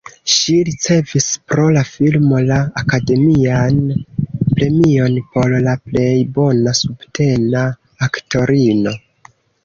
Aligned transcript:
Ŝi 0.33 0.53
ricevis 0.67 1.25
pro 1.49 1.65
la 1.73 1.81
filmo 1.89 2.39
la 2.45 2.55
Akademian 2.81 3.77
Premion 4.55 5.19
por 5.35 5.53
la 5.67 5.75
plej 5.91 6.15
bona 6.39 6.73
subtena 6.79 7.63
aktorino. 8.09 8.95